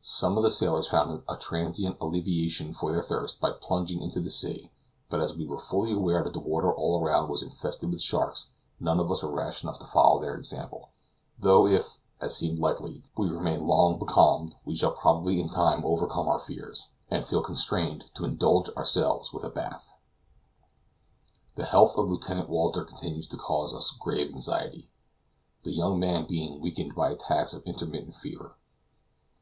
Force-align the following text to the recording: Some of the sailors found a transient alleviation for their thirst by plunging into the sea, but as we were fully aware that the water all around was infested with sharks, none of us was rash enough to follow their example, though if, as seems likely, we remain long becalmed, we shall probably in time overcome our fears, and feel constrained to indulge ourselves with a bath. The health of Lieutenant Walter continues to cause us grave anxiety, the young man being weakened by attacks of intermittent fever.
Some 0.00 0.38
of 0.38 0.42
the 0.42 0.50
sailors 0.50 0.86
found 0.86 1.24
a 1.28 1.36
transient 1.36 1.98
alleviation 2.00 2.72
for 2.72 2.90
their 2.90 3.02
thirst 3.02 3.38
by 3.38 3.50
plunging 3.50 4.00
into 4.00 4.18
the 4.18 4.30
sea, 4.30 4.70
but 5.10 5.20
as 5.20 5.36
we 5.36 5.44
were 5.46 5.58
fully 5.58 5.92
aware 5.92 6.24
that 6.24 6.32
the 6.32 6.40
water 6.40 6.72
all 6.72 6.98
around 7.04 7.28
was 7.28 7.42
infested 7.42 7.90
with 7.90 8.00
sharks, 8.00 8.48
none 8.80 8.98
of 8.98 9.10
us 9.10 9.22
was 9.22 9.30
rash 9.30 9.62
enough 9.62 9.78
to 9.80 9.84
follow 9.84 10.22
their 10.22 10.36
example, 10.36 10.88
though 11.38 11.66
if, 11.66 11.98
as 12.18 12.34
seems 12.34 12.58
likely, 12.58 13.04
we 13.18 13.28
remain 13.28 13.66
long 13.66 13.98
becalmed, 13.98 14.54
we 14.64 14.74
shall 14.74 14.92
probably 14.92 15.38
in 15.38 15.50
time 15.50 15.84
overcome 15.84 16.28
our 16.28 16.38
fears, 16.38 16.88
and 17.10 17.26
feel 17.26 17.42
constrained 17.42 18.04
to 18.14 18.24
indulge 18.24 18.70
ourselves 18.70 19.34
with 19.34 19.44
a 19.44 19.50
bath. 19.50 19.86
The 21.56 21.66
health 21.66 21.98
of 21.98 22.10
Lieutenant 22.10 22.48
Walter 22.48 22.84
continues 22.86 23.26
to 23.26 23.36
cause 23.36 23.74
us 23.74 23.90
grave 23.90 24.32
anxiety, 24.34 24.88
the 25.62 25.72
young 25.72 26.00
man 26.00 26.24
being 26.26 26.58
weakened 26.58 26.94
by 26.94 27.10
attacks 27.10 27.52
of 27.52 27.62
intermittent 27.64 28.16
fever. 28.16 28.56